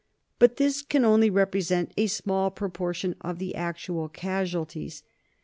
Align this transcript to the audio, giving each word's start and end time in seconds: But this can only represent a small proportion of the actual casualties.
But 0.39 0.57
this 0.57 0.81
can 0.81 1.05
only 1.05 1.29
represent 1.29 1.91
a 1.95 2.07
small 2.07 2.49
proportion 2.49 3.13
of 3.21 3.37
the 3.37 3.53
actual 3.53 4.09
casualties. 4.09 5.03